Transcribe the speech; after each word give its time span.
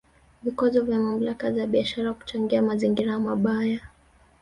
Vikwazo 0.43 0.81
vya 0.81 0.99
mamlaka 0.99 1.51
za 1.51 1.67
biashara 1.67 2.13
kuchangia 2.13 2.61
mazingira 2.61 3.19
mabaya 3.19 3.79